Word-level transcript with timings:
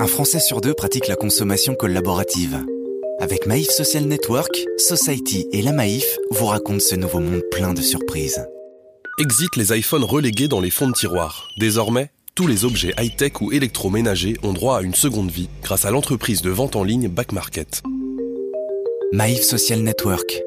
Un 0.00 0.06
Français 0.06 0.40
sur 0.40 0.62
deux 0.62 0.72
pratique 0.72 1.08
la 1.08 1.14
consommation 1.14 1.74
collaborative. 1.74 2.64
Avec 3.18 3.46
Maïf 3.46 3.68
Social 3.68 4.04
Network, 4.04 4.64
Society 4.78 5.46
et 5.52 5.60
la 5.60 5.72
Maïf 5.72 6.16
vous 6.30 6.46
racontent 6.46 6.80
ce 6.80 6.94
nouveau 6.94 7.20
monde 7.20 7.42
plein 7.50 7.74
de 7.74 7.82
surprises. 7.82 8.48
Exit 9.18 9.54
les 9.56 9.76
iPhones 9.76 10.04
relégués 10.04 10.48
dans 10.48 10.62
les 10.62 10.70
fonds 10.70 10.88
de 10.88 10.94
tiroir. 10.94 11.48
Désormais, 11.58 12.10
tous 12.34 12.46
les 12.46 12.64
objets 12.64 12.94
high-tech 12.98 13.42
ou 13.42 13.52
électroménagers 13.52 14.38
ont 14.42 14.54
droit 14.54 14.78
à 14.78 14.80
une 14.80 14.94
seconde 14.94 15.30
vie 15.30 15.50
grâce 15.62 15.84
à 15.84 15.90
l'entreprise 15.90 16.40
de 16.40 16.48
vente 16.48 16.76
en 16.76 16.82
ligne 16.82 17.08
Back 17.08 17.32
Market. 17.32 17.82
Maïf 19.12 19.42
Social 19.42 19.80
Network. 19.80 20.40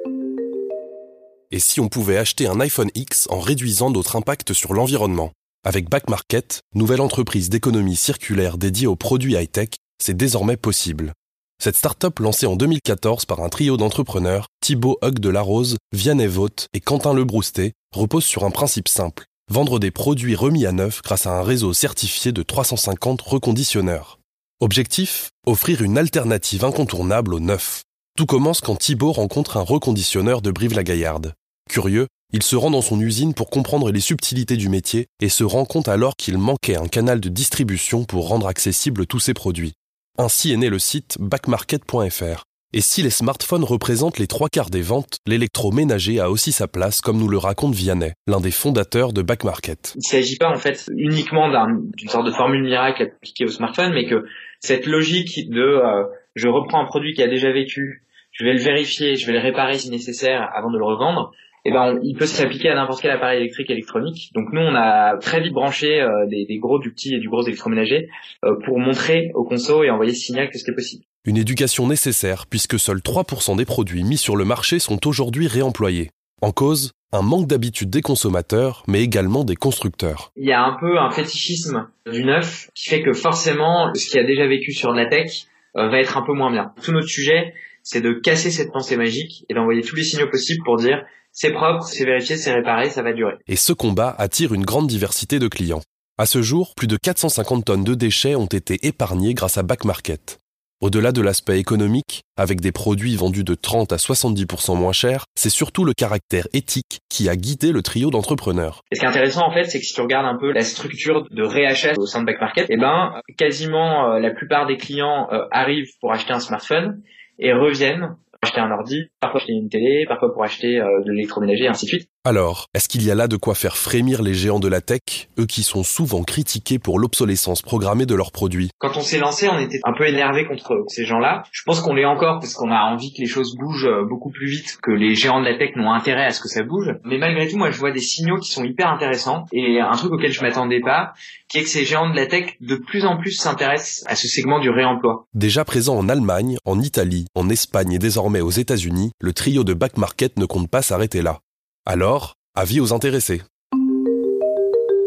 Et 1.51 1.59
si 1.59 1.79
on 1.79 1.89
pouvait 1.89 2.17
acheter 2.17 2.47
un 2.47 2.59
iPhone 2.59 2.89
X 2.95 3.27
en 3.29 3.39
réduisant 3.39 3.91
notre 3.91 4.15
impact 4.15 4.53
sur 4.53 4.73
l'environnement? 4.73 5.31
Avec 5.65 5.89
Back 5.89 6.09
Market, 6.09 6.59
nouvelle 6.75 6.99
entreprise 6.99 7.47
d'économie 7.47 7.95
circulaire 7.95 8.57
dédiée 8.57 8.85
aux 8.85 8.97
produits 8.97 9.35
high-tech, 9.35 9.69
c'est 9.97 10.13
désormais 10.13 10.57
possible. 10.57 11.13
Cette 11.57 11.77
start-up 11.77 12.19
lancée 12.19 12.47
en 12.47 12.57
2014 12.57 13.23
par 13.23 13.39
un 13.39 13.47
trio 13.47 13.77
d'entrepreneurs, 13.77 14.47
Thibaut 14.59 14.97
Hug 15.01 15.19
de 15.19 15.29
Larose, 15.29 15.77
Vianney 15.93 16.27
Vaught 16.27 16.67
et 16.73 16.81
Quentin 16.81 17.13
Lebroustet, 17.13 17.71
repose 17.95 18.25
sur 18.25 18.43
un 18.43 18.51
principe 18.51 18.89
simple. 18.89 19.23
Vendre 19.49 19.79
des 19.79 19.89
produits 19.89 20.35
remis 20.35 20.65
à 20.65 20.73
neuf 20.73 21.01
grâce 21.01 21.27
à 21.27 21.31
un 21.31 21.43
réseau 21.43 21.71
certifié 21.71 22.33
de 22.33 22.43
350 22.43 23.21
reconditionneurs. 23.21 24.19
Objectif 24.59 25.29
Offrir 25.45 25.81
une 25.81 25.97
alternative 25.97 26.65
incontournable 26.65 27.33
au 27.33 27.39
neuf. 27.39 27.83
Tout 28.17 28.25
commence 28.25 28.59
quand 28.59 28.75
Thibaut 28.75 29.13
rencontre 29.13 29.55
un 29.55 29.61
reconditionneur 29.61 30.41
de 30.41 30.51
Brive-la-Gaillarde. 30.51 31.35
Curieux, 31.69 32.07
il 32.31 32.43
se 32.43 32.55
rend 32.55 32.71
dans 32.71 32.81
son 32.81 32.99
usine 32.99 33.33
pour 33.33 33.49
comprendre 33.49 33.91
les 33.91 33.99
subtilités 33.99 34.57
du 34.57 34.69
métier 34.69 35.07
et 35.21 35.29
se 35.29 35.43
rend 35.43 35.65
compte 35.65 35.87
alors 35.87 36.15
qu'il 36.15 36.37
manquait 36.37 36.77
un 36.77 36.87
canal 36.87 37.19
de 37.19 37.29
distribution 37.29 38.05
pour 38.05 38.27
rendre 38.27 38.47
accessibles 38.47 39.05
tous 39.05 39.19
ses 39.19 39.33
produits. 39.33 39.73
Ainsi 40.17 40.51
est 40.51 40.57
né 40.57 40.69
le 40.69 40.79
site 40.79 41.17
backmarket.fr. 41.19 42.43
Et 42.75 42.81
si 42.81 43.03
les 43.03 43.11
smartphones 43.11 43.63
représentent 43.63 44.17
les 44.17 44.25
trois 44.25 44.49
quarts 44.49 44.71
des 44.71 44.81
ventes, 44.81 45.17
l'électroménager 45.27 46.19
a 46.19 46.31
aussi 46.31 46.51
sa 46.51 46.67
place, 46.67 47.01
comme 47.01 47.19
nous 47.19 47.27
le 47.27 47.37
raconte 47.37 47.75
Vianney, 47.75 48.13
l'un 48.25 48.41
des 48.41 48.49
fondateurs 48.49 49.13
de 49.13 49.21
Backmarket. 49.21 49.93
Il 49.93 49.99
ne 49.99 50.01
s'agit 50.01 50.37
pas 50.37 50.49
en 50.49 50.57
fait 50.57 50.89
uniquement 50.97 51.49
d'une 51.95 52.09
sorte 52.09 52.25
de 52.25 52.31
formule 52.31 52.63
miracle 52.63 53.03
appliquée 53.03 53.45
au 53.45 53.49
smartphone, 53.49 53.93
mais 53.93 54.07
que 54.07 54.25
cette 54.59 54.87
logique 54.87 55.51
de 55.51 55.61
euh, 55.61 56.05
je 56.33 56.47
reprends 56.47 56.81
un 56.81 56.85
produit 56.85 57.13
qui 57.13 57.21
a 57.21 57.27
déjà 57.27 57.51
vécu, 57.51 58.03
je 58.31 58.43
vais 58.43 58.53
le 58.53 58.59
vérifier, 58.59 59.17
je 59.17 59.27
vais 59.27 59.33
le 59.33 59.39
réparer 59.39 59.77
si 59.77 59.91
nécessaire 59.91 60.49
avant 60.55 60.71
de 60.71 60.77
le 60.79 60.85
revendre, 60.85 61.31
eh 61.65 61.71
ben, 61.71 61.99
il 62.03 62.15
peut 62.15 62.25
s'appliquer 62.25 62.69
à 62.69 62.75
n'importe 62.75 63.01
quel 63.01 63.11
appareil 63.11 63.39
électrique 63.39 63.69
électronique. 63.69 64.31
Donc 64.35 64.51
nous, 64.51 64.61
on 64.61 64.75
a 64.75 65.17
très 65.17 65.41
vite 65.41 65.53
branché 65.53 66.01
euh, 66.01 66.25
des, 66.27 66.57
gros, 66.57 66.79
du 66.79 66.91
petit 66.91 67.15
et 67.15 67.19
du 67.19 67.29
gros 67.29 67.45
électroménager 67.45 68.09
euh, 68.43 68.55
pour 68.65 68.79
montrer 68.79 69.31
au 69.33 69.43
conso 69.43 69.83
et 69.83 69.89
envoyer 69.89 70.13
ce 70.13 70.25
signal 70.25 70.49
que 70.49 70.57
c'était 70.57 70.73
possible. 70.73 71.05
Une 71.25 71.37
éducation 71.37 71.87
nécessaire 71.87 72.47
puisque 72.47 72.77
seuls 72.77 72.99
3% 72.99 73.55
des 73.55 73.65
produits 73.65 74.03
mis 74.03 74.17
sur 74.17 74.35
le 74.35 74.43
marché 74.43 74.79
sont 74.79 75.07
aujourd'hui 75.07 75.47
réemployés. 75.47 76.09
En 76.41 76.51
cause, 76.51 76.91
un 77.13 77.21
manque 77.21 77.47
d'habitude 77.47 77.89
des 77.89 78.01
consommateurs, 78.01 78.83
mais 78.87 79.01
également 79.01 79.45
des 79.45 79.55
constructeurs. 79.55 80.31
Il 80.35 80.45
y 80.45 80.51
a 80.51 80.61
un 80.61 80.75
peu 80.77 80.97
un 80.99 81.11
fétichisme 81.11 81.87
du 82.11 82.25
neuf 82.25 82.69
qui 82.75 82.89
fait 82.89 83.03
que 83.03 83.13
forcément, 83.13 83.93
ce 83.93 84.09
qui 84.09 84.19
a 84.19 84.23
déjà 84.25 84.47
vécu 84.47 84.73
sur 84.73 84.91
la 84.91 85.05
tech 85.05 85.45
euh, 85.77 85.87
va 85.87 85.99
être 85.99 86.17
un 86.17 86.23
peu 86.23 86.33
moins 86.33 86.51
bien. 86.51 86.73
Tout 86.83 86.91
notre 86.91 87.07
sujet, 87.07 87.53
c'est 87.83 88.01
de 88.01 88.13
casser 88.13 88.49
cette 88.49 88.71
pensée 88.71 88.97
magique 88.97 89.45
et 89.49 89.53
d'envoyer 89.53 89.81
tous 89.81 89.95
les 89.95 90.03
signaux 90.03 90.29
possibles 90.29 90.63
pour 90.63 90.77
dire 90.77 91.03
c'est 91.31 91.51
propre, 91.51 91.83
c'est 91.83 92.05
vérifié, 92.05 92.37
c'est 92.37 92.53
réparé, 92.53 92.89
ça 92.89 93.03
va 93.03 93.13
durer. 93.13 93.35
Et 93.47 93.55
ce 93.55 93.73
combat 93.73 94.15
attire 94.17 94.53
une 94.53 94.65
grande 94.65 94.87
diversité 94.87 95.39
de 95.39 95.47
clients. 95.47 95.81
À 96.17 96.25
ce 96.25 96.41
jour, 96.43 96.73
plus 96.75 96.87
de 96.87 96.95
450 96.95 97.65
tonnes 97.65 97.83
de 97.83 97.95
déchets 97.95 98.35
ont 98.35 98.45
été 98.45 98.77
épargnées 98.83 99.33
grâce 99.33 99.57
à 99.57 99.63
Back 99.63 99.83
Market. 99.83 100.39
Au-delà 100.79 101.11
de 101.11 101.21
l'aspect 101.21 101.59
économique, 101.59 102.23
avec 102.37 102.59
des 102.59 102.71
produits 102.71 103.15
vendus 103.15 103.45
de 103.45 103.55
30 103.55 103.93
à 103.93 103.95
70% 103.95 104.77
moins 104.77 104.91
chers, 104.91 105.25
c'est 105.33 105.49
surtout 105.49 105.85
le 105.85 105.93
caractère 105.93 106.45
éthique 106.51 106.99
qui 107.09 107.29
a 107.29 107.35
guidé 107.35 107.71
le 107.71 107.81
trio 107.81 108.11
d'entrepreneurs. 108.11 108.81
Et 108.91 108.95
ce 108.95 108.99
qui 108.99 109.05
est 109.05 109.09
intéressant 109.09 109.47
en 109.47 109.51
fait, 109.53 109.63
c'est 109.63 109.79
que 109.79 109.85
si 109.85 109.93
tu 109.93 110.01
regardes 110.01 110.25
un 110.25 110.37
peu 110.37 110.51
la 110.51 110.63
structure 110.63 111.25
de 111.31 111.41
réachat 111.41 111.93
au 111.97 112.05
sein 112.05 112.19
de 112.19 112.25
Back 112.25 112.41
Market, 112.41 112.65
eh 112.69 112.77
ben 112.77 113.13
quasiment 113.37 114.11
euh, 114.11 114.19
la 114.19 114.31
plupart 114.31 114.67
des 114.67 114.77
clients 114.77 115.29
euh, 115.31 115.45
arrivent 115.51 115.91
pour 116.01 116.11
acheter 116.11 116.33
un 116.33 116.41
smartphone 116.41 117.01
et 117.39 117.53
reviennent 117.53 118.15
acheter 118.41 118.59
un 118.59 118.71
ordi, 118.71 119.09
parfois 119.19 119.39
acheter 119.39 119.53
une 119.53 119.69
télé, 119.69 120.05
parfois 120.07 120.33
pour 120.33 120.43
acheter 120.43 120.79
euh, 120.79 121.01
de 121.05 121.11
l'électroménager, 121.11 121.65
et 121.65 121.67
ainsi 121.67 121.85
de 121.85 121.89
suite. 121.89 122.09
Alors, 122.25 122.69
est-ce 122.73 122.87
qu'il 122.87 123.03
y 123.03 123.11
a 123.11 123.15
là 123.15 123.27
de 123.27 123.35
quoi 123.35 123.53
faire 123.53 123.75
frémir 123.75 124.21
les 124.21 124.33
géants 124.33 124.61
de 124.61 124.69
la 124.69 124.79
tech, 124.79 125.27
eux 125.37 125.45
qui 125.45 125.61
sont 125.61 125.83
souvent 125.83 126.23
critiqués 126.23 126.79
pour 126.79 126.97
l'obsolescence 126.97 127.61
programmée 127.61 128.05
de 128.05 128.15
leurs 128.15 128.31
produits? 128.31 128.69
Quand 128.79 128.95
on 128.95 129.01
s'est 129.01 129.17
lancé, 129.17 129.49
on 129.49 129.59
était 129.59 129.81
un 129.83 129.91
peu 129.91 130.07
énervé 130.07 130.45
contre 130.45 130.85
ces 130.87 131.03
gens-là. 131.03 131.43
Je 131.51 131.63
pense 131.65 131.81
qu'on 131.81 131.93
l'est 131.93 132.05
encore 132.05 132.39
parce 132.39 132.53
qu'on 132.53 132.71
a 132.71 132.79
envie 132.79 133.11
que 133.11 133.19
les 133.19 133.27
choses 133.27 133.57
bougent 133.57 133.87
euh, 133.87 134.05
beaucoup 134.07 134.29
plus 134.29 134.47
vite, 134.47 134.77
que 134.81 134.91
les 134.91 135.15
géants 135.15 135.41
de 135.41 135.45
la 135.45 135.57
tech 135.57 135.71
n'ont 135.75 135.91
intérêt 135.91 136.23
à 136.23 136.31
ce 136.31 136.39
que 136.39 136.47
ça 136.47 136.63
bouge. 136.63 136.93
Mais 137.03 137.17
malgré 137.17 137.45
tout, 137.49 137.57
moi, 137.57 137.71
je 137.71 137.77
vois 137.77 137.91
des 137.91 137.99
signaux 137.99 138.37
qui 138.37 138.51
sont 138.53 138.63
hyper 138.63 138.87
intéressants 138.87 139.43
et 139.51 139.81
un 139.81 139.97
truc 139.97 140.13
auquel 140.13 140.31
je 140.31 140.41
m'attendais 140.43 140.79
pas, 140.79 141.11
qui 141.49 141.57
est 141.57 141.63
que 141.63 141.69
ces 141.69 141.83
géants 141.83 142.09
de 142.09 142.15
la 142.15 142.27
tech 142.27 142.55
de 142.61 142.77
plus 142.77 143.03
en 143.03 143.17
plus 143.17 143.31
s'intéressent 143.31 144.05
à 144.07 144.15
ce 144.15 144.29
segment 144.29 144.61
du 144.61 144.69
réemploi. 144.69 145.25
Déjà 145.33 145.65
présent 145.65 145.97
en 145.97 146.07
Allemagne, 146.07 146.55
en 146.63 146.79
Italie, 146.79 147.25
en 147.35 147.49
Espagne 147.49 147.91
et 147.91 147.99
désormais 147.99 148.39
aux 148.39 148.49
États-Unis, 148.49 149.11
le 149.19 149.33
trio 149.33 149.65
de 149.65 149.73
Back 149.73 149.97
Market 149.97 150.39
ne 150.39 150.45
compte 150.45 150.69
pas 150.69 150.81
s'arrêter 150.81 151.21
là. 151.21 151.41
Alors, 151.85 152.35
avis 152.55 152.79
aux 152.79 152.93
intéressés. 152.93 153.41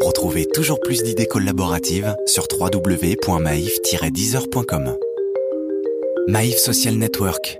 Retrouvez 0.05 0.45
toujours 0.45 0.79
plus 0.79 1.01
d'idées 1.01 1.25
collaboratives 1.25 2.15
sur 2.27 2.45
www.maif-deezer.com. 2.51 4.95
Maïf 6.27 6.57
Social 6.57 6.93
Network 6.95 7.57